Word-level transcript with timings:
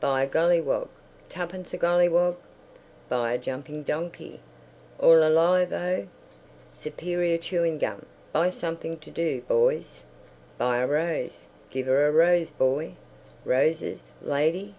"Buy 0.00 0.24
a 0.24 0.26
golliwog! 0.28 0.88
Tuppence 1.28 1.72
a 1.72 1.78
golliwog!" 1.78 2.34
"Buy 3.08 3.34
a 3.34 3.38
jumping 3.38 3.84
donkey! 3.84 4.40
All 4.98 5.22
alive 5.22 5.72
oh!" 5.72 6.08
"Su 6.66 6.90
perior 6.90 7.38
chewing 7.38 7.78
gum. 7.78 8.04
Buy 8.32 8.50
something 8.50 8.98
to 8.98 9.12
do, 9.12 9.42
boys." 9.42 10.02
"Buy 10.58 10.78
a 10.78 10.88
rose. 10.88 11.44
Give 11.70 11.86
'er 11.88 12.08
a 12.08 12.10
rose, 12.10 12.50
boy. 12.50 12.94
Roses, 13.44 14.08
lady?" 14.20 14.74